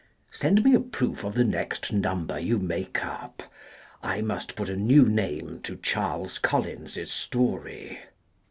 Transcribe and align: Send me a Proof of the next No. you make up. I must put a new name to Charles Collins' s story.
Send 0.31 0.63
me 0.63 0.73
a 0.73 0.79
Proof 0.79 1.23
of 1.23 1.35
the 1.35 1.43
next 1.43 1.93
No. 1.93 2.35
you 2.35 2.57
make 2.57 3.05
up. 3.05 3.43
I 4.01 4.19
must 4.23 4.55
put 4.55 4.67
a 4.67 4.75
new 4.75 5.05
name 5.07 5.59
to 5.61 5.75
Charles 5.75 6.39
Collins' 6.39 6.97
s 6.97 7.11
story. 7.11 7.99